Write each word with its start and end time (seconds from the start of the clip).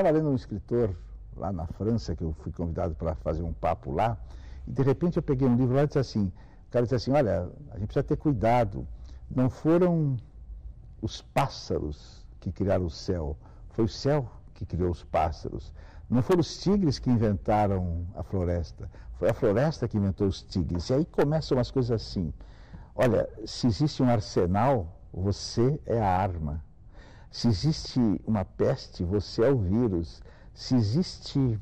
estava 0.00 0.16
lendo 0.16 0.30
um 0.30 0.34
escritor 0.34 0.94
lá 1.36 1.52
na 1.52 1.66
França, 1.66 2.14
que 2.16 2.24
eu 2.24 2.32
fui 2.32 2.52
convidado 2.52 2.94
para 2.94 3.14
fazer 3.16 3.42
um 3.42 3.52
papo 3.52 3.92
lá, 3.92 4.18
e 4.66 4.72
de 4.72 4.82
repente 4.82 5.16
eu 5.16 5.22
peguei 5.22 5.46
um 5.46 5.56
livro 5.56 5.74
lá 5.74 5.84
e 5.84 5.86
disse 5.86 5.98
assim, 5.98 6.32
o 6.68 6.70
cara 6.70 6.84
disse 6.84 6.94
assim, 6.94 7.12
olha, 7.12 7.48
a 7.70 7.78
gente 7.78 7.86
precisa 7.86 8.02
ter 8.02 8.16
cuidado, 8.16 8.86
não 9.30 9.48
foram 9.48 10.16
os 11.00 11.22
pássaros 11.22 12.26
que 12.40 12.50
criaram 12.50 12.86
o 12.86 12.90
céu, 12.90 13.36
foi 13.70 13.84
o 13.84 13.88
céu 13.88 14.30
que 14.54 14.66
criou 14.66 14.90
os 14.90 15.02
pássaros. 15.02 15.72
Não 16.08 16.22
foram 16.22 16.40
os 16.40 16.58
tigres 16.58 16.98
que 16.98 17.08
inventaram 17.08 18.04
a 18.14 18.22
floresta, 18.22 18.90
foi 19.14 19.30
a 19.30 19.34
floresta 19.34 19.86
que 19.86 19.96
inventou 19.96 20.26
os 20.26 20.42
tigres. 20.42 20.90
E 20.90 20.94
aí 20.94 21.04
começam 21.04 21.56
umas 21.56 21.70
coisas 21.70 21.90
assim. 21.90 22.32
Olha, 22.94 23.28
se 23.46 23.66
existe 23.68 24.02
um 24.02 24.08
arsenal, 24.10 25.00
você 25.12 25.80
é 25.86 26.00
a 26.00 26.08
arma. 26.08 26.64
Se 27.30 27.46
existe 27.46 28.00
uma 28.26 28.44
peste, 28.44 29.04
você 29.04 29.44
é 29.44 29.50
o 29.50 29.58
vírus. 29.58 30.20
Se 30.52 30.74
existe 30.74 31.60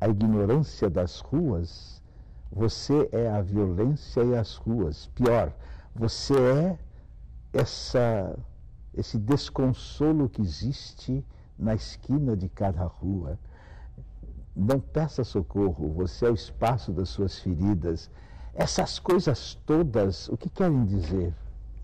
a 0.00 0.08
ignorância 0.08 0.90
das 0.90 1.20
ruas, 1.20 2.02
você 2.50 3.08
é 3.12 3.30
a 3.30 3.40
violência 3.40 4.24
e 4.24 4.34
as 4.34 4.56
ruas. 4.56 5.06
Pior, 5.14 5.52
você 5.94 6.34
é 6.34 6.78
essa, 7.52 8.36
esse 8.94 9.16
desconsolo 9.16 10.28
que 10.28 10.42
existe 10.42 11.24
na 11.56 11.74
esquina 11.74 12.36
de 12.36 12.48
cada 12.48 12.84
rua. 12.84 13.38
Não 14.54 14.80
peça 14.80 15.22
socorro, 15.22 15.92
você 15.92 16.26
é 16.26 16.30
o 16.30 16.34
espaço 16.34 16.92
das 16.92 17.10
suas 17.10 17.38
feridas. 17.38 18.10
Essas 18.54 18.98
coisas 18.98 19.54
todas, 19.66 20.28
o 20.28 20.36
que 20.36 20.48
querem 20.48 20.84
dizer? 20.84 21.32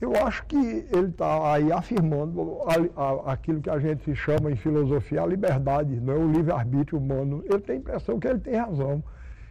Eu 0.02 0.16
acho 0.26 0.44
que 0.46 0.56
ele 0.56 1.10
está 1.10 1.54
aí 1.54 1.70
afirmando 1.70 2.58
a, 2.66 3.00
a, 3.00 3.32
aquilo 3.34 3.60
que 3.60 3.70
a 3.70 3.78
gente 3.78 4.12
chama 4.16 4.50
em 4.50 4.56
filosofia 4.56 5.22
a 5.22 5.26
liberdade, 5.26 6.00
não 6.00 6.14
é 6.14 6.16
o 6.16 6.28
livre-arbítrio 6.28 6.98
humano. 6.98 7.44
Eu 7.46 7.60
tenho 7.60 7.78
a 7.78 7.80
impressão 7.82 8.18
que 8.18 8.26
ele 8.26 8.40
tem 8.40 8.56
razão. 8.56 9.00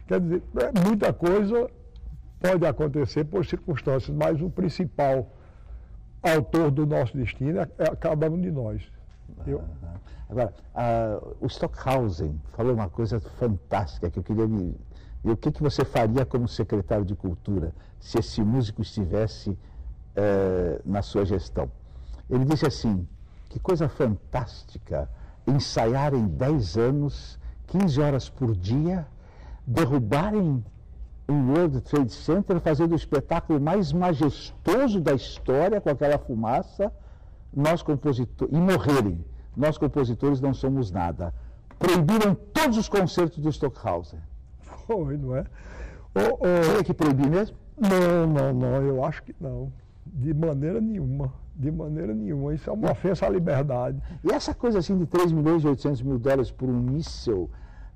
Quer 0.06 0.20
dizer, 0.20 0.42
é, 0.56 0.86
muita 0.86 1.10
coisa 1.10 1.70
pode 2.38 2.66
acontecer 2.66 3.24
por 3.24 3.46
circunstâncias, 3.46 4.14
mas 4.14 4.42
o 4.42 4.50
principal 4.50 5.26
autor 6.22 6.70
do 6.70 6.84
nosso 6.84 7.16
destino 7.16 7.60
é, 7.60 7.68
é 7.78 7.96
cada 7.96 8.30
um 8.30 8.38
de 8.38 8.50
nós. 8.50 8.82
Eu... 9.46 9.62
Agora, 10.28 10.52
uh, 10.74 11.36
o 11.40 11.46
Stockhausen 11.46 12.38
falou 12.52 12.74
uma 12.74 12.90
coisa 12.90 13.20
fantástica 13.20 14.10
que 14.10 14.18
eu 14.18 14.22
queria 14.22 14.46
me. 14.46 14.78
E 15.24 15.30
o 15.30 15.36
que, 15.36 15.50
que 15.50 15.62
você 15.62 15.82
faria 15.82 16.26
como 16.26 16.46
secretário 16.46 17.06
de 17.06 17.14
Cultura 17.14 17.72
se 17.98 18.18
esse 18.18 18.42
músico 18.42 18.82
estivesse 18.82 19.56
uh, 20.16 20.80
na 20.84 21.02
sua 21.02 21.24
gestão? 21.24 21.70
Ele 22.28 22.44
disse 22.44 22.66
assim: 22.66 23.06
que 23.48 23.60
coisa 23.60 23.88
fantástica 23.88 25.08
ensaiar 25.46 26.14
em 26.14 26.26
10 26.26 26.76
anos, 26.78 27.38
15 27.66 28.00
horas 28.00 28.28
por 28.28 28.56
dia, 28.56 29.06
derrubarem 29.66 30.64
um 31.28 31.52
World 31.52 31.80
Trade 31.82 32.12
Center, 32.12 32.60
fazendo 32.60 32.92
o 32.92 32.96
espetáculo 32.96 33.60
mais 33.60 33.92
majestoso 33.92 35.00
da 35.00 35.12
história 35.12 35.80
com 35.80 35.90
aquela 35.90 36.18
fumaça, 36.18 36.92
nós 37.52 37.82
compositores, 37.82 38.52
e 38.52 38.56
morrerem. 38.56 39.24
Nós 39.56 39.76
compositores 39.76 40.40
não 40.40 40.54
somos 40.54 40.90
nada. 40.90 41.34
Proibiram 41.78 42.34
todos 42.34 42.78
os 42.78 42.88
concertos 42.88 43.38
do 43.38 43.50
Stockhausen. 43.50 44.20
Foi, 44.86 45.16
não 45.16 45.36
é? 45.36 45.44
Tinha 46.14 46.84
que 46.84 46.94
proibir 46.94 47.28
mesmo? 47.28 47.56
Não, 47.78 48.26
não, 48.26 48.52
não, 48.52 48.82
eu 48.82 49.04
acho 49.04 49.22
que 49.22 49.34
não. 49.40 49.72
De 50.04 50.34
maneira 50.34 50.80
nenhuma. 50.80 51.32
De 51.54 51.70
maneira 51.70 52.14
nenhuma. 52.14 52.54
Isso 52.54 52.68
é 52.68 52.72
uma 52.72 52.90
ofensa 52.90 53.26
à 53.26 53.28
liberdade. 53.28 54.00
E 54.24 54.30
essa 54.30 54.54
coisa 54.54 54.78
assim 54.78 54.98
de 54.98 55.06
3 55.06 55.32
milhões 55.32 55.62
e 55.62 55.68
800 55.68 56.02
mil 56.02 56.18
dólares 56.18 56.50
por 56.50 56.68
um 56.68 56.80
míssil 56.80 57.50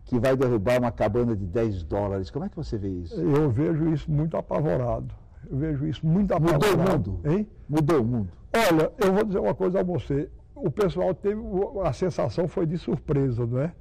que 0.05 0.19
vai 0.21 0.37
derrubar 0.37 0.79
uma 0.79 0.93
cabana 0.93 1.35
de 1.35 1.45
10 1.45 1.83
dólares. 1.83 2.31
Como 2.31 2.45
é 2.45 2.49
que 2.49 2.57
você 2.57 2.79
vê 2.79 2.89
isso? 2.89 3.21
Eu 3.21 3.51
vejo 3.51 3.93
isso 3.93 4.11
muito 4.11 4.37
apavorado. 4.37 5.13
Eu 5.51 5.57
vejo 5.59 5.87
isso 5.87 6.07
muito 6.07 6.33
apavorado. 6.33 6.67
Mudou 6.67 6.85
o 6.85 6.93
mundo? 6.93 7.21
Hein? 7.25 7.49
Mudou 7.69 8.01
o 8.01 8.05
mundo. 8.05 8.29
Olha, 8.55 8.93
eu 8.99 9.13
vou 9.13 9.25
dizer 9.25 9.39
uma 9.39 9.55
coisa 9.55 9.81
a 9.81 9.83
você. 9.83 10.31
O 10.55 10.71
pessoal 10.71 11.13
teve, 11.15 11.41
a 11.85 11.93
sensação 11.93 12.49
foi 12.49 12.67
de 12.67 12.79
surpresa, 12.79 13.47
não 13.47 13.59
é? 13.61 13.73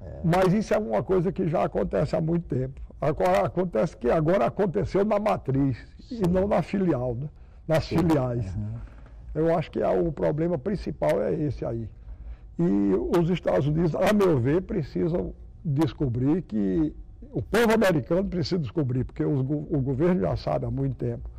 é. 0.00 0.20
Mas 0.24 0.54
isso 0.54 0.72
é 0.72 0.78
uma 0.78 1.02
coisa 1.02 1.30
que 1.30 1.46
já 1.48 1.64
acontece 1.64 2.16
há 2.16 2.20
muito 2.20 2.46
tempo. 2.48 2.80
Agora, 3.00 3.46
acontece 3.46 3.96
que 3.96 4.08
agora 4.08 4.46
aconteceu 4.46 5.04
na 5.04 5.18
matriz 5.18 5.76
Sim. 5.98 6.22
e 6.24 6.28
não 6.28 6.46
na 6.46 6.62
filial, 6.62 7.16
né? 7.16 7.28
Nas 7.66 7.84
Sim. 7.84 7.98
filiais. 7.98 8.54
Uhum. 8.54 8.74
Eu 9.34 9.56
acho 9.56 9.70
que 9.70 9.80
é, 9.80 9.88
o 9.88 10.12
problema 10.12 10.58
principal 10.58 11.22
é 11.22 11.32
esse 11.34 11.64
aí. 11.64 11.88
E 12.58 13.18
os 13.18 13.30
Estados 13.30 13.66
Unidos, 13.66 13.94
a 13.94 14.12
meu 14.12 14.38
ver, 14.38 14.62
precisam 14.62 15.32
descobrir 15.64 16.42
que 16.42 16.94
o 17.32 17.40
povo 17.40 17.72
americano 17.72 18.28
precisa 18.28 18.58
descobrir, 18.58 19.04
porque 19.04 19.24
os, 19.24 19.40
o 19.40 19.80
governo 19.80 20.20
já 20.20 20.36
sabe 20.36 20.66
há 20.66 20.70
muito 20.70 20.96
tempo, 20.96 21.30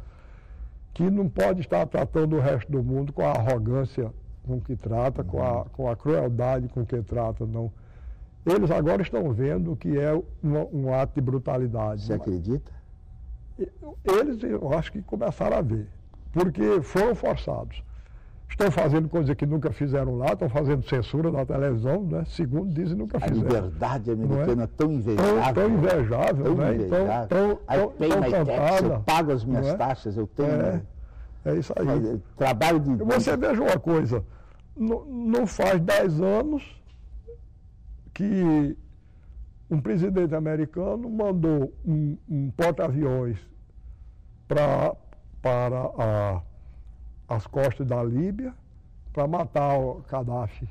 que 0.93 1.09
não 1.09 1.29
pode 1.29 1.61
estar 1.61 1.85
tratando 1.85 2.35
o 2.35 2.39
resto 2.39 2.71
do 2.71 2.83
mundo 2.83 3.13
com 3.13 3.23
a 3.23 3.31
arrogância 3.31 4.11
com 4.43 4.59
que 4.59 4.75
trata, 4.75 5.23
com 5.23 5.41
a, 5.41 5.65
com 5.65 5.89
a 5.89 5.95
crueldade 5.95 6.67
com 6.69 6.85
que 6.85 7.01
trata, 7.01 7.45
não. 7.45 7.71
Eles 8.45 8.69
agora 8.71 9.01
estão 9.01 9.31
vendo 9.31 9.75
que 9.75 9.97
é 9.97 10.13
um, 10.13 10.23
um 10.73 10.93
ato 10.93 11.15
de 11.15 11.21
brutalidade. 11.21 12.01
Você 12.01 12.13
acredita? 12.13 12.71
Eles, 14.03 14.43
eu 14.43 14.73
acho 14.73 14.91
que 14.91 15.01
começaram 15.01 15.57
a 15.57 15.61
ver, 15.61 15.87
porque 16.33 16.81
foram 16.81 17.15
forçados. 17.15 17.81
Estão 18.49 18.69
fazendo 18.69 19.09
coisa 19.09 19.33
que 19.33 19.45
nunca 19.45 19.71
fizeram 19.71 20.15
lá, 20.15 20.33
estão 20.33 20.47
fazendo 20.49 20.87
censura 20.87 21.31
na 21.31 21.43
televisão, 21.45 22.03
né? 22.03 22.23
segundo 22.27 22.71
dizem, 22.71 22.95
nunca 22.95 23.19
fizeram. 23.19 23.41
A 23.41 23.43
liberdade 23.45 24.11
americana 24.11 24.63
é? 24.63 24.67
tão 24.67 24.91
invejável. 24.91 25.33
Tão, 25.33 25.53
tão 25.53 25.69
invejável, 25.69 26.43
tão 26.43 26.55
né? 26.55 26.75
Invejável. 26.75 27.27
Tão, 27.27 27.55
tão, 27.55 27.75
I 27.75 27.97
pay 27.97 28.09
tão 28.09 28.21
my 28.21 28.31
tax, 28.31 28.81
eu 28.83 28.99
pago 28.99 29.31
as 29.31 29.45
minhas 29.45 29.67
é? 29.67 29.75
taxas, 29.75 30.17
eu 30.17 30.27
tenho... 30.27 30.49
É, 30.51 30.81
é 31.45 31.55
isso 31.55 31.73
aí. 31.75 32.21
Trabalho 32.37 32.79
de... 32.79 32.95
Você 32.95 33.35
veja 33.35 33.61
uma 33.61 33.79
coisa, 33.79 34.23
não, 34.77 35.05
não 35.05 35.47
faz 35.47 35.79
dez 35.81 36.21
anos 36.21 36.63
que 38.13 38.77
um 39.69 39.81
presidente 39.81 40.35
americano 40.35 41.09
mandou 41.09 41.73
um, 41.83 42.15
um 42.29 42.51
porta-aviões 42.51 43.39
para 44.47 44.95
a 45.49 46.41
as 47.27 47.47
costas 47.47 47.85
da 47.85 48.03
Líbia 48.03 48.53
para 49.11 49.27
matar 49.27 49.77
o 49.77 50.03
Gaddafi. 50.09 50.67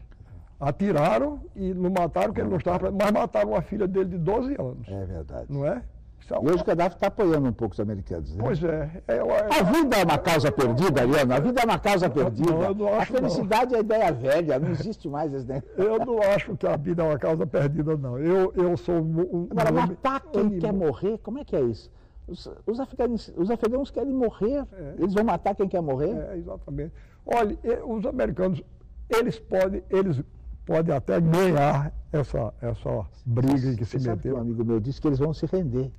Atiraram 0.60 1.40
e 1.56 1.74
não 1.74 1.90
mataram 1.90 2.28
porque 2.28 2.40
ele 2.40 2.50
não 2.50 2.56
estava, 2.56 2.90
mas 2.90 3.10
mataram 3.10 3.54
a 3.54 3.62
filha 3.62 3.88
dele 3.88 4.10
de 4.10 4.18
12 4.18 4.54
anos. 4.54 4.88
É 4.88 5.04
verdade. 5.04 5.46
Não 5.48 5.66
é? 5.66 5.82
é 6.30 6.38
hoje 6.38 6.62
o 6.62 6.64
Gaddafi 6.64 6.94
está 6.94 7.08
apoiando 7.08 7.48
um 7.48 7.52
pouco 7.52 7.72
os 7.72 7.80
americanos. 7.80 8.32
Né? 8.32 8.44
Pois 8.44 8.62
é. 8.62 9.02
é, 9.08 9.16
é 9.16 9.58
a 9.58 9.62
vida 9.64 9.96
é 9.96 10.04
uma 10.04 10.18
causa 10.18 10.52
perdida, 10.52 11.00
Ariano. 11.00 11.34
A 11.34 11.40
vida 11.40 11.60
é 11.60 11.64
uma 11.64 11.78
causa 11.80 12.08
perdida. 12.08 12.52
Não, 12.52 12.74
não 12.74 12.94
a 12.94 13.04
felicidade 13.04 13.72
não. 13.72 13.78
é 13.78 13.80
ideia 13.80 14.12
velha, 14.12 14.58
não 14.60 14.70
existe 14.70 15.08
mais 15.08 15.34
esse 15.34 15.46
negócio. 15.46 15.68
Eu 15.76 15.98
não 16.06 16.22
acho 16.22 16.56
que 16.56 16.66
a 16.66 16.76
vida 16.76 17.02
é 17.02 17.06
uma 17.06 17.18
causa 17.18 17.44
perdida, 17.44 17.96
não. 17.96 18.16
Eu, 18.18 18.52
eu 18.54 18.76
sou 18.76 19.00
um. 19.00 19.48
Agora, 19.50 19.72
matar 19.72 20.20
quem 20.20 20.42
animal. 20.42 20.60
quer 20.60 20.72
morrer, 20.72 21.18
como 21.18 21.40
é 21.40 21.44
que 21.44 21.56
é 21.56 21.60
isso? 21.60 21.90
Os, 22.26 22.48
os, 22.66 22.80
afegãos, 22.80 23.32
os 23.36 23.50
afegãos 23.50 23.90
querem 23.90 24.12
morrer. 24.12 24.66
É. 24.72 24.94
Eles 24.98 25.14
vão 25.14 25.24
matar 25.24 25.54
quem 25.54 25.68
quer 25.68 25.80
morrer? 25.80 26.14
É, 26.14 26.36
exatamente. 26.36 26.92
Olha, 27.26 27.56
os 27.86 28.06
americanos, 28.06 28.62
eles 29.08 29.38
podem, 29.38 29.82
eles 29.90 30.22
podem 30.64 30.94
até 30.94 31.20
ganhar 31.20 31.92
essa, 32.12 32.52
essa 32.60 33.06
briga 33.24 33.74
que 33.76 33.84
se 33.84 33.98
meteu. 33.98 34.36
Um 34.36 34.40
amigo 34.40 34.64
meu 34.64 34.80
disse 34.80 35.00
que 35.00 35.08
eles 35.08 35.18
vão 35.18 35.32
se 35.32 35.46
render. 35.46 35.90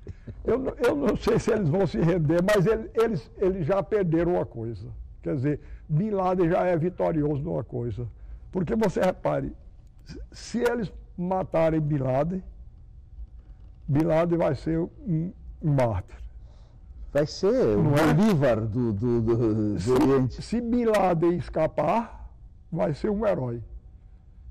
Eu, 0.44 0.64
eu 0.78 0.96
não 0.96 1.16
sei 1.16 1.38
se 1.38 1.52
eles 1.52 1.68
vão 1.68 1.86
se 1.86 1.98
render, 1.98 2.40
mas 2.42 2.66
eles, 2.66 2.90
eles, 2.94 3.30
eles 3.38 3.66
já 3.66 3.82
perderam 3.82 4.34
uma 4.34 4.46
coisa. 4.46 4.88
Quer 5.22 5.36
dizer, 5.36 5.60
Bin 5.88 6.10
Laden 6.10 6.48
já 6.48 6.64
é 6.64 6.76
vitorioso 6.76 7.42
numa 7.42 7.64
coisa. 7.64 8.06
Porque 8.52 8.74
você 8.76 9.00
repare, 9.00 9.52
se 10.32 10.58
eles 10.58 10.92
matarem 11.16 11.80
Bin 11.80 11.98
Laden, 11.98 12.42
Bin 13.86 14.04
Laden 14.04 14.38
vai 14.38 14.54
ser 14.54 14.78
um 14.78 15.32
mártir. 15.64 16.16
Vai 17.12 17.26
ser 17.26 17.76
o 17.76 17.94
é? 17.96 18.12
Bolívar 18.12 18.60
do, 18.60 18.92
do, 18.92 19.22
do, 19.22 19.72
do 19.74 19.80
se, 19.80 19.90
Oriente. 19.90 20.42
Se 20.42 20.60
Bin 20.60 20.84
Laden 20.86 21.36
escapar, 21.36 22.28
vai 22.70 22.92
ser 22.92 23.10
um 23.10 23.24
herói. 23.24 23.62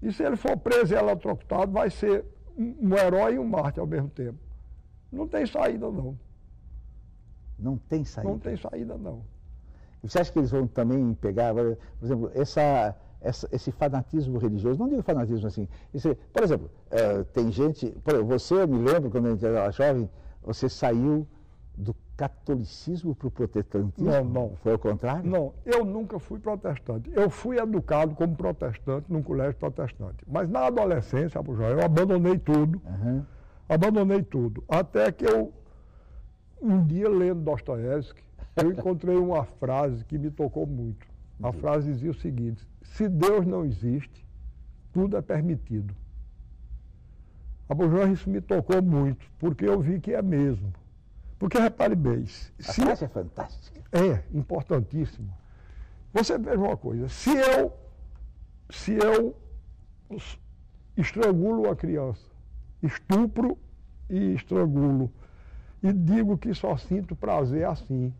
E 0.01 0.12
se 0.12 0.24
ele 0.24 0.36
for 0.36 0.57
preso 0.57 0.94
e 0.94 0.98
eletrocutado, 0.98 1.71
vai 1.71 1.89
ser 1.89 2.25
um, 2.57 2.89
um 2.89 2.98
herói 2.98 3.36
e 3.36 3.39
um 3.39 3.45
mártir 3.45 3.81
ao 3.81 3.88
mesmo 3.88 4.10
tempo. 4.10 4.39
Não 5.12 5.27
tem 5.27 5.45
saída, 5.45 5.92
não. 5.92 6.18
Não 7.60 7.77
tem 7.77 8.04
saída? 8.04 8.30
Não 8.30 8.39
tem 8.39 8.57
saída, 8.57 8.98
não. 8.98 9.24
Você 10.01 10.19
acha 10.19 10.31
que 10.31 10.39
eles 10.39 10.51
vão 10.51 10.68
também 10.68 11.13
pegar, 11.13 11.54
por 11.54 11.77
exemplo, 12.01 12.31
essa, 12.33 12.95
essa, 13.21 13.48
esse 13.51 13.71
fanatismo 13.71 14.38
religioso, 14.38 14.80
não 14.80 14.89
digo 14.89 15.01
fanatismo 15.01 15.48
assim, 15.48 15.68
esse, 15.94 16.13
por 16.33 16.44
exemplo, 16.44 16.69
é, 16.92 17.24
tem 17.24 17.50
gente, 17.51 17.89
por 18.04 18.13
exemplo, 18.13 18.27
você, 18.27 18.56
eu 18.56 18.68
me 18.68 18.80
lembro 18.80 19.10
quando 19.10 19.27
eu 19.27 19.50
era 19.50 19.71
jovem, 19.71 20.10
você 20.44 20.68
saiu 20.69 21.28
do 21.75 21.95
catolicismo 22.16 23.16
para 23.16 23.28
o 23.28 23.31
protestantismo? 23.31 24.12
Não, 24.12 24.24
não. 24.24 24.56
Foi 24.57 24.74
ao 24.74 24.80
contrário? 24.80 25.30
Não, 25.30 25.54
eu 25.66 25.84
nunca 25.84 26.19
fui 26.19 26.40
protestante. 26.40 27.10
Eu 27.13 27.30
fui 27.30 27.57
educado 27.57 28.13
como 28.16 28.36
protestante 28.36 29.12
num 29.12 29.24
colégio 29.24 29.56
protestante. 29.56 30.24
Mas 30.28 30.50
na 30.50 30.68
adolescência, 30.68 31.40
eu 31.40 31.81
abandonei 31.84 32.38
tudo. 32.38 32.81
Uhum. 32.86 33.24
Abandonei 33.68 34.22
tudo. 34.22 34.63
Até 34.68 35.12
que 35.12 35.25
eu, 35.25 35.51
um 36.62 36.86
dia 36.86 37.10
lendo 37.10 37.42
Dostoiévski, 37.42 38.24
eu 38.56 38.72
encontrei 38.72 39.16
uma 39.16 39.44
frase 39.44 40.06
que 40.06 40.18
me 40.18 40.30
tocou 40.30 40.68
muito. 40.68 41.07
A 41.42 41.51
frase 41.51 41.92
dizia 41.92 42.12
o 42.12 42.13
seguinte: 42.13 42.68
se 42.84 43.10
Deus 43.10 43.46
não 43.46 43.66
existe, 43.66 44.25
tudo 44.92 45.18
é 45.18 45.22
permitido. 45.22 45.96
Abu 47.74 47.90
João, 47.90 48.14
isso 48.14 48.30
me 48.30 48.40
tocou 48.40 48.84
muito, 48.84 49.25
porque 49.40 49.66
eu 49.66 49.81
vi 49.81 50.00
que 50.00 50.14
é 50.14 50.22
mesmo. 50.22 50.72
Porque 51.40 51.58
repare 51.58 51.96
bem. 51.96 52.24
A 52.60 52.72
se 52.72 52.81
frase 52.84 53.04
é 53.04 53.08
fantástica. 53.08 53.81
É, 53.92 54.24
importantíssimo. 54.31 55.36
Você 56.14 56.38
veja 56.38 56.60
uma 56.60 56.78
coisa, 56.78 57.10
se 57.10 57.36
eu, 57.36 57.74
se 58.70 58.94
eu 58.94 59.36
estrangulo 60.96 61.68
a 61.68 61.75
criança, 61.75 62.22
estupro 62.84 63.58
e 64.08 64.36
estrangulo, 64.36 65.12
e 65.81 65.92
digo 65.92 66.38
que 66.38 66.54
só 66.54 66.78
sinto 66.78 67.16
prazer 67.16 67.66
assim. 67.66 68.14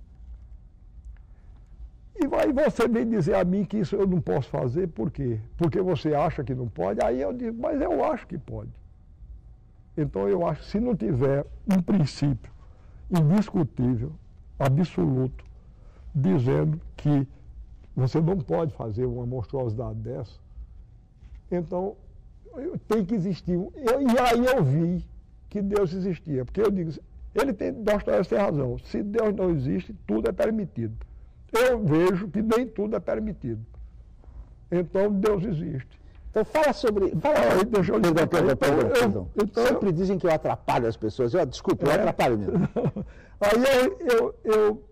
E 2.16 2.26
vai 2.26 2.52
você 2.52 2.88
vem 2.88 3.08
dizer 3.08 3.36
a 3.36 3.44
mim 3.44 3.66
que 3.66 3.78
isso 3.78 3.96
eu 3.96 4.08
não 4.08 4.20
posso 4.20 4.50
fazer, 4.50 4.88
por 4.88 5.12
quê? 5.12 5.40
Porque 5.58 5.80
você 5.80 6.16
acha 6.16 6.44
que 6.44 6.56
não 6.56 6.68
pode? 6.68 7.06
Aí 7.06 7.22
eu 7.22 7.32
digo, 7.32 7.62
mas 7.62 7.80
eu 7.80 8.04
acho 8.04 8.26
que 8.26 8.40
pode. 8.40 8.72
Então 9.96 10.28
eu 10.28 10.46
acho 10.48 10.62
que 10.62 10.68
se 10.68 10.80
não 10.80 10.96
tiver 10.96 11.46
um 11.72 11.82
princípio 11.82 12.52
indiscutível, 13.12 14.12
absoluto, 14.58 15.44
dizendo 16.14 16.80
que 16.96 17.28
você 17.96 18.20
não 18.20 18.38
pode 18.38 18.74
fazer 18.74 19.06
uma 19.06 19.26
monstruosidade 19.26 20.00
dessa, 20.00 20.40
então 21.52 21.96
tem 22.88 23.06
que 23.06 23.16
existir. 23.16 23.54
Eu, 23.54 24.02
e 24.02 24.20
aí 24.20 24.46
eu 24.46 24.64
vi 24.64 25.06
que 25.50 25.62
Deus 25.62 25.94
existia. 25.94 26.46
Porque 26.46 26.62
eu 26.62 26.72
digo, 26.72 26.92
ele 27.36 27.54
tem, 27.54 27.72
Dostoiévski 27.72 28.36
tem 28.36 28.44
razão. 28.44 28.78
Se 28.80 29.04
Deus 29.04 29.36
não 29.36 29.52
existe, 29.52 29.94
tudo 30.08 30.30
é 30.30 30.32
permitido. 30.32 30.96
Eu 31.52 31.84
vejo 31.84 32.28
que 32.30 32.42
nem 32.42 32.68
tudo 32.68 32.96
é 32.96 33.00
permitido. 33.00 33.64
Então 34.72 35.12
Deus 35.12 35.44
existe. 35.44 36.00
Então 36.34 36.44
fala 36.46 36.74
sobre. 36.74 37.12
Fala, 37.18 37.36
aí, 37.38 37.64
deixa 37.64 37.94
eu 37.94 38.02
perdão, 38.02 38.28
perdão, 38.28 38.58
perdão, 38.58 38.90
perdão, 38.90 39.30
então, 39.36 39.68
Sempre 39.68 39.92
dizem 39.92 40.18
que 40.18 40.26
eu 40.26 40.32
atrapalho 40.34 40.88
as 40.88 40.98
pessoas. 40.98 41.32
Eu, 41.32 41.46
desculpe, 41.46 41.86
eu 41.86 41.92
é? 41.92 41.94
atrapalho 41.94 42.40
mesmo. 42.40 42.68
aí 43.40 44.08
eu, 44.18 44.36
eu, 44.44 44.84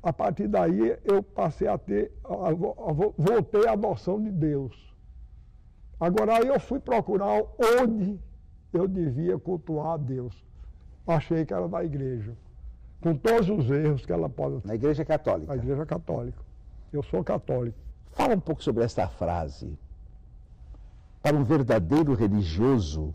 a 0.00 0.12
partir 0.12 0.46
daí, 0.46 0.96
eu 1.04 1.20
passei 1.20 1.66
a 1.66 1.76
ter, 1.76 2.12
a, 2.22 2.50
a, 2.50 3.12
voltei 3.18 3.66
à 3.66 3.76
noção 3.76 4.22
de 4.22 4.30
Deus. 4.30 4.94
Agora 5.98 6.36
aí 6.36 6.46
eu 6.46 6.60
fui 6.60 6.78
procurar 6.78 7.42
onde 7.80 8.20
eu 8.72 8.86
devia 8.86 9.36
cultuar 9.36 9.94
a 9.94 9.96
Deus. 9.96 10.44
Achei 11.08 11.44
que 11.44 11.52
era 11.52 11.66
na 11.66 11.82
igreja. 11.82 12.36
Com 13.00 13.16
todos 13.16 13.50
os 13.50 13.68
erros 13.68 14.06
que 14.06 14.12
ela 14.12 14.28
pode. 14.28 14.64
Na 14.64 14.76
igreja 14.76 15.04
católica. 15.04 15.56
Na 15.56 15.60
igreja 15.60 15.84
católica. 15.84 16.38
Eu 16.92 17.02
sou 17.02 17.24
católico. 17.24 17.76
Fala 18.12 18.36
um 18.36 18.40
pouco 18.40 18.62
sobre 18.62 18.84
esta 18.84 19.08
frase. 19.08 19.76
Para 21.24 21.38
um 21.38 21.42
verdadeiro 21.42 22.12
religioso, 22.12 23.14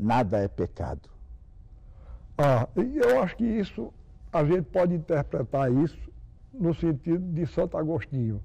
nada 0.00 0.38
é 0.38 0.48
pecado. 0.48 1.10
Ah, 2.38 2.66
eu 2.74 3.20
acho 3.22 3.36
que 3.36 3.44
isso, 3.44 3.92
a 4.32 4.42
gente 4.42 4.62
pode 4.62 4.94
interpretar 4.94 5.70
isso 5.70 6.10
no 6.54 6.72
sentido 6.72 7.22
de 7.34 7.46
Santo 7.46 7.76
Agostinho. 7.76 8.42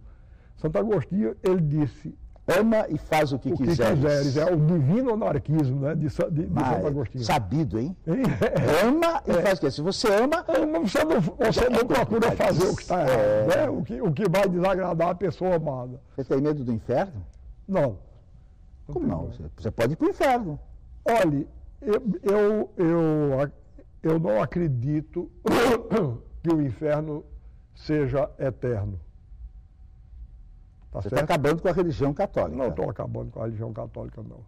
Santo 0.57 0.77
Agostinho, 0.77 1.33
ele 1.41 1.61
disse, 1.61 2.13
ama 2.45 2.85
e 2.89 2.97
faz 2.97 3.31
o 3.31 3.39
que, 3.39 3.53
o 3.53 3.55
que 3.55 3.63
quiseres. 3.63 3.97
quiseres. 3.97 4.35
É 4.35 4.53
o 4.53 4.57
divino 4.57 5.13
anarquismo 5.13 5.79
né, 5.79 5.95
de, 5.95 6.09
de, 6.09 6.45
de 6.45 6.59
Santo 6.59 6.87
Agostinho. 6.87 7.23
Sabido, 7.23 7.79
hein? 7.79 7.95
É. 8.05 8.85
Ama 8.85 9.23
e 9.25 9.31
é. 9.31 9.41
faz 9.43 9.59
o 9.59 9.61
que? 9.61 9.71
Se 9.71 9.81
você 9.81 10.13
ama. 10.13 10.43
Você 10.43 11.05
não, 11.05 11.21
você 11.21 11.69
não 11.69 11.87
procura 11.87 12.33
fazer 12.33 12.67
o 12.67 12.75
que 12.75 12.81
está 12.81 13.01
errado, 13.01 13.21
é. 13.21 13.47
né? 13.47 13.69
o, 13.69 13.81
que, 13.81 14.01
o 14.01 14.11
que 14.11 14.27
vai 14.29 14.49
desagradar 14.49 15.07
a 15.07 15.15
pessoa 15.15 15.55
amada. 15.55 16.01
Você 16.17 16.25
tem 16.25 16.41
medo 16.41 16.65
do 16.65 16.73
inferno? 16.73 17.25
Não. 17.65 18.08
Como 18.91 19.07
não? 19.07 19.31
Você 19.57 19.71
pode 19.71 19.93
ir 19.93 19.95
para 19.95 20.07
o 20.07 20.09
inferno. 20.09 20.59
Olhe, 21.05 21.47
eu, 21.81 22.01
eu, 22.23 22.71
eu, 22.77 23.51
eu 24.03 24.19
não 24.19 24.41
acredito 24.41 25.31
que 26.41 26.53
o 26.53 26.61
inferno 26.61 27.25
seja 27.75 28.29
eterno. 28.37 28.99
Tá 30.91 31.01
Você 31.01 31.07
está 31.07 31.21
acabando 31.21 31.61
com 31.61 31.67
a 31.67 31.71
religião 31.71 32.13
católica. 32.13 32.57
Não 32.57 32.69
estou 32.69 32.89
acabando 32.89 33.31
com 33.31 33.39
a 33.39 33.45
religião 33.45 33.71
católica, 33.71 34.21
não. 34.23 34.43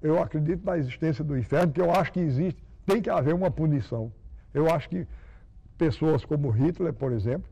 Eu 0.00 0.20
acredito 0.20 0.64
na 0.64 0.76
existência 0.78 1.22
do 1.22 1.36
inferno, 1.36 1.68
porque 1.68 1.80
eu 1.80 1.92
acho 1.92 2.12
que 2.12 2.20
existe, 2.20 2.62
tem 2.86 3.00
que 3.00 3.10
haver 3.10 3.34
uma 3.34 3.50
punição. 3.50 4.12
Eu 4.52 4.70
acho 4.70 4.88
que 4.88 5.06
pessoas 5.78 6.24
como 6.24 6.50
Hitler, 6.50 6.92
por 6.92 7.12
exemplo, 7.12 7.48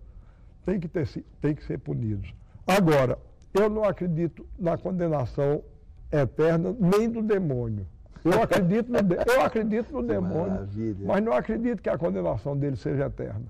têm 0.64 0.80
que, 0.80 0.88
ter, 0.88 1.06
têm 1.40 1.54
que 1.54 1.64
ser 1.64 1.78
punidos. 1.78 2.34
Agora, 2.66 3.18
eu 3.54 3.68
não 3.68 3.84
acredito 3.84 4.46
na 4.58 4.76
condenação 4.76 5.62
eterna, 6.12 6.74
nem 6.78 7.08
do 7.08 7.22
demônio. 7.22 7.86
Eu 8.24 8.40
acredito 8.42 8.90
no, 8.90 8.98
eu 8.98 9.42
acredito 9.42 9.92
no 9.92 10.02
demônio, 10.02 10.52
Maravilha. 10.52 11.06
mas 11.06 11.22
não 11.22 11.32
acredito 11.32 11.82
que 11.82 11.88
a 11.88 11.96
condenação 11.96 12.56
dele 12.56 12.76
seja 12.76 13.06
eterna. 13.06 13.46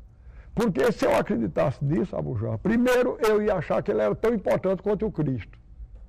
Porque 0.55 0.91
se 0.93 1.07
eu 1.07 1.17
acreditasse 1.17 1.85
nisso, 1.85 2.17
Abu 2.17 2.37
João, 2.37 2.59
primeiro 2.59 3.17
eu 3.21 3.43
ia 3.43 3.55
achar 3.55 3.83
que 3.83 3.91
ele 3.91 4.03
era 4.03 4.15
tão 4.15 4.35
importante 4.35 4.83
quanto 4.83 5.07
o 5.07 5.12
Cristo. 5.12 5.59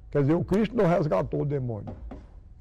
Quer 0.10 0.22
dizer, 0.22 0.34
o 0.34 0.44
Cristo 0.44 0.76
não 0.76 0.86
resgatou 0.86 1.42
o 1.42 1.46
demônio. 1.46 1.94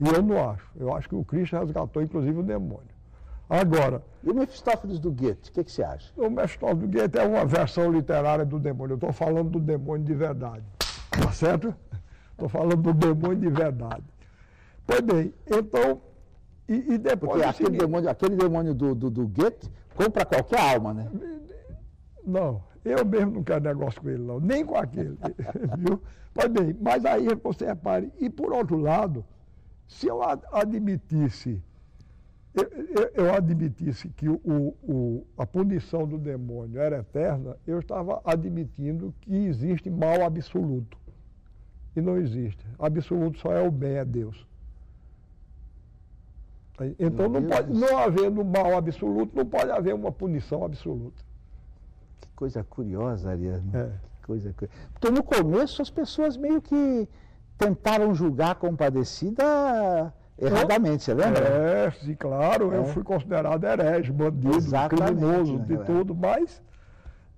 E 0.00 0.08
eu 0.08 0.22
não 0.22 0.50
acho. 0.50 0.66
Eu 0.78 0.94
acho 0.94 1.08
que 1.08 1.14
o 1.14 1.24
Cristo 1.24 1.56
resgatou, 1.56 2.02
inclusive, 2.02 2.38
o 2.38 2.42
demônio. 2.42 2.88
Agora. 3.48 4.02
E 4.22 4.30
o 4.30 4.34
Mefistófeles 4.34 5.00
do 5.00 5.10
Goethe, 5.10 5.50
o 5.50 5.52
que, 5.52 5.64
que, 5.64 5.72
você 5.72 5.82
acha? 5.82 6.12
O 6.16 6.30
Mefistófeles 6.30 6.82
do 6.82 6.88
Goethe 6.88 7.18
é 7.18 7.26
uma 7.26 7.44
versão 7.44 7.90
literária 7.90 8.44
do 8.44 8.58
demônio. 8.58 8.92
Eu 8.92 8.96
estou 8.96 9.12
falando 9.12 9.50
do 9.50 9.58
demônio 9.58 10.04
de 10.04 10.14
verdade. 10.14 10.64
Tá 11.10 11.32
certo? 11.32 11.74
Estou 12.40 12.48
falando 12.48 12.76
do 12.76 12.94
demônio 12.94 13.36
de 13.36 13.50
verdade. 13.50 14.04
Pois 14.86 15.02
bem, 15.02 15.34
então, 15.46 16.00
e, 16.66 16.94
e 16.94 16.98
depois. 16.98 17.32
Porque 17.32 17.44
aquele, 17.44 17.66
seguinte, 17.66 17.80
demônio, 17.80 18.08
aquele 18.08 18.36
demônio 18.36 18.74
do, 18.74 18.94
do, 18.94 19.10
do 19.10 19.28
Goethe 19.28 19.70
compra 19.94 20.24
qualquer 20.24 20.58
alma, 20.58 20.94
né? 20.94 21.10
Não, 22.24 22.62
eu 22.82 23.04
mesmo 23.04 23.32
não 23.32 23.44
quero 23.44 23.62
negócio 23.62 24.00
com 24.00 24.08
ele, 24.08 24.22
não, 24.22 24.40
nem 24.40 24.64
com 24.64 24.74
aquele. 24.74 25.18
viu? 25.76 26.00
Pois 26.32 26.48
bem, 26.48 26.74
mas 26.80 27.04
aí 27.04 27.26
você 27.42 27.66
repare, 27.66 28.10
e 28.18 28.30
por 28.30 28.54
outro 28.54 28.78
lado, 28.78 29.22
se 29.86 30.06
eu 30.06 30.20
admitisse, 30.50 31.62
eu, 32.54 32.64
eu, 32.64 33.10
eu 33.26 33.34
admitisse 33.34 34.08
que 34.08 34.30
o, 34.30 34.40
o, 34.82 35.26
a 35.36 35.46
punição 35.46 36.06
do 36.06 36.16
demônio 36.16 36.80
era 36.80 37.00
eterna, 37.00 37.54
eu 37.66 37.80
estava 37.80 38.22
admitindo 38.24 39.14
que 39.20 39.34
existe 39.34 39.90
mal 39.90 40.22
absoluto 40.22 40.99
e 42.00 42.02
não 42.02 42.18
existe. 42.18 42.64
Absoluto 42.78 43.38
só 43.38 43.52
é 43.52 43.62
o 43.62 43.70
bem, 43.70 43.96
é 43.96 44.04
Deus. 44.04 44.46
Então, 46.98 47.28
não, 47.28 47.42
pode, 47.42 47.72
não 47.72 47.98
havendo 47.98 48.42
mal 48.42 48.74
absoluto, 48.74 49.36
não 49.36 49.44
pode 49.44 49.70
haver 49.70 49.94
uma 49.94 50.10
punição 50.10 50.64
absoluta. 50.64 51.22
Que 52.20 52.28
coisa 52.34 52.64
curiosa, 52.64 53.30
Ariano. 53.30 53.70
É. 53.76 53.90
Que 54.20 54.26
coisa 54.26 54.54
Porque 54.92 55.10
no 55.10 55.22
começo 55.22 55.82
as 55.82 55.90
pessoas 55.90 56.38
meio 56.38 56.62
que 56.62 57.06
tentaram 57.58 58.14
julgar 58.14 58.52
a 58.52 58.54
compadecida 58.54 59.44
erradamente, 60.38 61.04
você 61.04 61.12
lembra? 61.12 61.46
É, 61.46 61.90
sim, 61.90 62.14
claro. 62.14 62.72
É. 62.72 62.78
Eu 62.78 62.86
fui 62.86 63.04
considerado 63.04 63.62
herege, 63.62 64.10
bandido, 64.10 64.56
Exatamente, 64.56 65.16
criminoso, 65.16 65.58
de 65.58 65.76
tudo, 65.84 66.14
mas. 66.14 66.62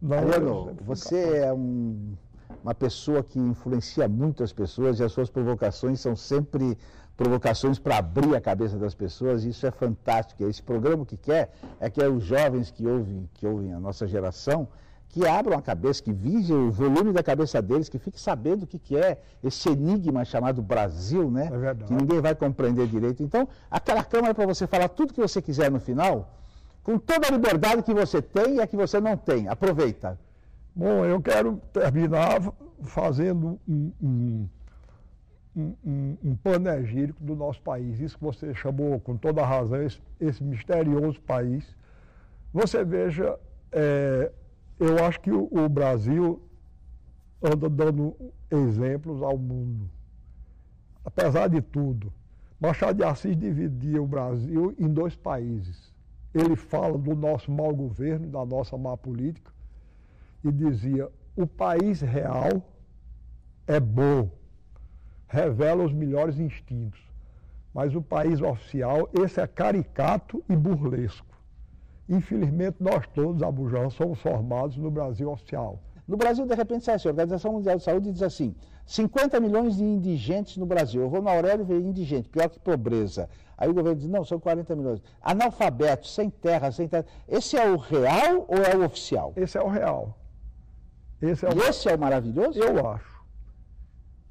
Não, 0.00 0.19
Ariano, 0.19 0.76
você 0.85 1.38
é 1.38 1.52
um 1.52 2.14
uma 2.62 2.75
pessoa 2.75 3.23
que 3.23 3.38
influencia 3.38 4.09
muito 4.09 4.42
as 4.42 4.52
pessoas 4.52 5.00
e 5.00 5.04
as 5.04 5.12
suas 5.12 5.30
provocações 5.30 6.00
são 6.00 6.14
sempre 6.14 6.76
provocações 7.16 7.78
para 7.78 7.99
abrir 7.99 8.35
a 8.35 8.40
cabeça 8.40 8.76
das 8.76 8.94
pessoas, 8.94 9.44
e 9.44 9.50
isso 9.50 9.66
é 9.66 9.71
fantástico. 9.71 10.44
Esse 10.44 10.62
programa 10.62 11.04
que 11.04 11.16
quer 11.16 11.52
é 11.78 11.90
que 11.90 12.02
é 12.02 12.09
os 12.09 12.25
jovens 12.25 12.71
que 12.71 12.87
ouvem, 12.87 13.28
que 13.35 13.47
ouvem 13.47 13.73
a 13.73 13.78
nossa 13.78 14.06
geração, 14.06 14.66
que 15.09 15.26
abram 15.26 15.59
a 15.59 15.62
cabeça, 15.62 16.02
que 16.02 16.12
vigiem 16.12 16.56
o 16.56 16.71
volume 16.71 17.12
da 17.12 17.23
cabeça 17.23 17.61
deles, 17.61 17.88
que 17.88 17.99
fiquem 17.99 18.18
sabendo 18.18 18.62
o 18.62 18.66
que, 18.66 18.78
que 18.78 18.97
é 18.97 19.21
esse 19.44 19.68
enigma 19.68 20.25
chamado 20.25 20.62
Brasil, 20.62 21.30
né? 21.30 21.50
É 21.71 21.75
que 21.85 21.92
ninguém 21.92 22.21
vai 22.21 22.35
compreender 22.35 22.87
direito. 22.87 23.23
Então, 23.23 23.47
aquela 23.71 24.02
câmara 24.02 24.30
é 24.30 24.35
para 24.35 24.47
você 24.47 24.66
falar 24.66 24.88
tudo 24.88 25.12
que 25.12 25.21
você 25.21 25.42
quiser 25.42 25.71
no 25.71 25.78
final, 25.78 26.35
com 26.82 26.99
toda 26.99 27.28
a 27.28 27.30
liberdade 27.30 27.82
que 27.82 27.92
você 27.92 28.23
tem 28.23 28.56
e 28.56 28.61
a 28.62 28.66
que 28.66 28.75
você 28.75 29.00
não 29.00 29.14
tem. 29.14 29.49
Aproveita. 29.49 30.18
Bom, 30.74 31.04
eu 31.04 31.20
quero 31.20 31.58
terminar 31.70 32.40
fazendo 32.84 33.60
um, 33.68 33.92
um, 34.02 34.48
um, 35.54 36.16
um 36.24 36.36
panegírico 36.36 37.22
do 37.22 37.36
nosso 37.36 37.60
país. 37.60 38.00
Isso 38.00 38.16
que 38.16 38.24
você 38.24 38.54
chamou 38.54 38.98
com 38.98 39.16
toda 39.16 39.44
razão, 39.44 39.82
esse, 39.82 40.00
esse 40.18 40.42
misterioso 40.42 41.20
país, 41.20 41.76
Você 42.54 42.84
veja, 42.84 43.38
é, 43.70 44.32
eu 44.80 45.04
acho 45.04 45.20
que 45.20 45.30
o, 45.30 45.48
o 45.52 45.68
Brasil 45.68 46.42
anda 47.42 47.68
dando 47.68 48.16
exemplos 48.50 49.22
ao 49.22 49.36
mundo. 49.36 49.90
Apesar 51.04 51.48
de 51.48 51.60
tudo, 51.60 52.10
Machado 52.58 52.96
de 52.96 53.04
Assis 53.04 53.36
dividia 53.36 54.00
o 54.00 54.06
Brasil 54.06 54.74
em 54.78 54.88
dois 54.88 55.16
países. 55.16 55.92
Ele 56.32 56.56
fala 56.56 56.96
do 56.96 57.14
nosso 57.14 57.50
mau 57.50 57.74
governo, 57.74 58.30
da 58.30 58.44
nossa 58.46 58.78
má 58.78 58.96
política, 58.96 59.51
e 60.44 60.50
dizia: 60.50 61.08
o 61.37 61.46
país 61.46 62.00
real 62.00 62.62
é 63.66 63.80
bom, 63.80 64.30
revela 65.26 65.84
os 65.84 65.92
melhores 65.92 66.38
instintos, 66.38 67.00
mas 67.72 67.94
o 67.94 68.02
país 68.02 68.40
oficial, 68.40 69.08
esse 69.12 69.40
é 69.40 69.46
caricato 69.46 70.42
e 70.49 70.56
burlesco. 70.56 71.26
Infelizmente, 72.08 72.76
nós 72.80 73.06
todos, 73.14 73.42
Abujão, 73.42 73.88
somos 73.88 74.20
formados 74.20 74.76
no 74.76 74.90
Brasil 74.90 75.30
oficial. 75.30 75.80
No 76.06 76.16
Brasil, 76.16 76.44
de 76.44 76.54
repente, 76.54 76.84
sai 76.84 76.96
assim, 76.96 77.08
a 77.08 77.12
Organização 77.12 77.52
Mundial 77.52 77.78
de 77.78 77.84
Saúde 77.84 78.12
diz 78.12 78.22
assim, 78.22 78.54
50 78.84 79.40
milhões 79.40 79.76
de 79.76 79.84
indigentes 79.84 80.56
no 80.56 80.66
Brasil. 80.66 81.00
Eu 81.00 81.08
vou 81.08 81.22
na 81.22 81.30
Aurélio 81.30 81.62
e 81.62 81.66
vejo 81.66 81.87
indigente, 81.87 82.28
pior 82.28 82.50
que 82.50 82.58
pobreza. 82.58 83.30
Aí 83.56 83.70
o 83.70 83.75
governo 83.75 84.00
diz, 84.00 84.08
não, 84.08 84.25
são 84.25 84.40
40 84.40 84.75
milhões. 84.75 85.02
Analfabetos, 85.22 86.12
sem 86.14 86.28
terra, 86.28 86.72
sem 86.72 86.88
terra. 86.88 87.06
Esse 87.28 87.56
é 87.56 87.70
o 87.70 87.76
real 87.76 88.44
ou 88.49 88.58
é 88.58 88.76
o 88.76 88.84
oficial? 88.84 89.32
Esse 89.37 89.56
é 89.56 89.62
o 89.62 89.68
real. 89.68 90.18
Esse 91.22 91.46
é 91.46 91.48
o... 91.48 91.52
E 91.52 91.60
esse 91.68 91.88
é 91.88 91.94
o 91.94 91.98
maravilhoso? 91.98 92.58
Eu 92.58 92.86
acho. 92.88 93.12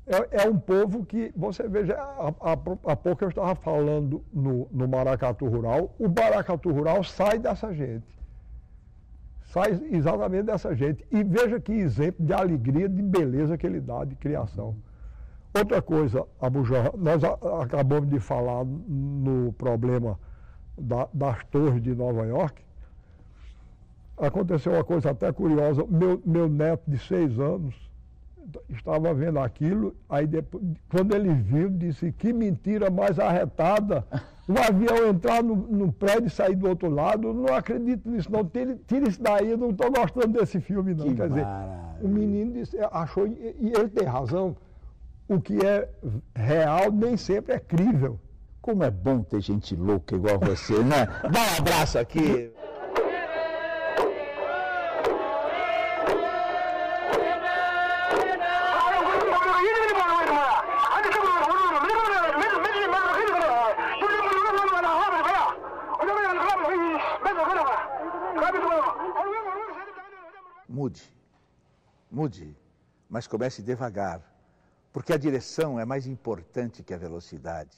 É, 0.05 0.43
é, 0.43 0.49
um 0.49 0.59
povo 0.59 1.05
que, 1.05 1.31
você 1.35 1.67
veja, 1.67 1.95
há, 1.95 2.95
pouco 2.97 3.23
eu 3.23 3.29
estava 3.29 3.55
falando 3.55 4.23
no, 4.33 4.67
no 4.71 4.87
Maracatu 4.87 5.47
Rural, 5.47 5.95
o 5.97 6.09
Maracatu 6.09 6.71
Rural 6.71 7.03
sai 7.03 7.39
dessa 7.39 7.73
gente. 7.73 8.19
Sai 9.45 9.79
exatamente 9.91 10.43
dessa 10.43 10.75
gente. 10.75 11.05
E 11.11 11.23
veja 11.23 11.59
que 11.59 11.71
exemplo 11.71 12.25
de 12.25 12.33
alegria, 12.33 12.89
de 12.89 13.01
beleza 13.01 13.57
que 13.57 13.65
ele 13.65 13.79
dá, 13.79 14.03
de 14.03 14.15
criação. 14.15 14.75
Outra 15.53 15.81
coisa, 15.81 16.25
Abujan, 16.39 16.91
nós 16.97 17.21
acabamos 17.61 18.09
de 18.09 18.19
falar 18.19 18.63
no 18.65 19.53
problema 19.53 20.17
da, 20.77 21.07
das 21.13 21.43
torres 21.45 21.81
de 21.81 21.93
Nova 21.93 22.25
York. 22.25 22.61
Aconteceu 24.21 24.73
uma 24.73 24.83
coisa 24.83 25.09
até 25.09 25.31
curiosa. 25.31 25.85
Meu, 25.89 26.21
meu 26.23 26.47
neto 26.47 26.83
de 26.87 26.97
seis 26.99 27.39
anos, 27.39 27.75
estava 28.69 29.13
vendo 29.13 29.39
aquilo, 29.39 29.95
aí 30.09 30.27
depois, 30.27 30.63
quando 30.89 31.15
ele 31.15 31.33
viu, 31.33 31.69
disse, 31.69 32.11
que 32.11 32.33
mentira 32.33 32.89
mais 32.89 33.19
arretada, 33.19 34.05
um 34.47 34.57
avião 34.57 35.07
entrar 35.07 35.43
no, 35.43 35.55
no 35.55 35.91
prédio 35.91 36.27
e 36.27 36.29
sair 36.29 36.55
do 36.55 36.67
outro 36.67 36.89
lado, 36.89 37.33
não 37.33 37.53
acredito 37.53 38.09
nisso 38.09 38.31
não, 38.31 38.43
tira, 38.45 38.77
tira 38.87 39.09
isso 39.09 39.21
daí, 39.21 39.49
eu 39.49 39.57
não 39.57 39.71
estou 39.71 39.91
gostando 39.91 40.39
desse 40.39 40.59
filme 40.59 40.93
não. 40.93 41.05
Que 41.05 41.15
Quer 41.15 41.29
dizer, 41.29 41.47
o 42.01 42.07
menino 42.07 42.53
disse, 42.53 42.77
achou, 42.91 43.27
e 43.27 43.71
ele 43.75 43.89
tem 43.89 44.05
razão, 44.05 44.55
o 45.27 45.39
que 45.39 45.65
é 45.65 45.87
real 46.35 46.91
nem 46.91 47.15
sempre 47.15 47.55
é 47.55 47.59
crível. 47.59 48.19
Como 48.61 48.83
é 48.83 48.91
bom 48.91 49.23
ter 49.23 49.41
gente 49.41 49.75
louca 49.75 50.15
igual 50.15 50.37
você, 50.37 50.83
né? 50.83 51.07
Dá 51.23 51.39
um 51.39 51.57
abraço 51.57 51.97
aqui. 51.97 52.51
Mude, 70.81 71.13
mude, 72.09 72.57
mas 73.07 73.27
comece 73.27 73.61
devagar, 73.61 74.19
porque 74.91 75.13
a 75.13 75.17
direção 75.17 75.79
é 75.79 75.85
mais 75.85 76.07
importante 76.07 76.81
que 76.81 76.91
a 76.91 76.97
velocidade. 76.97 77.77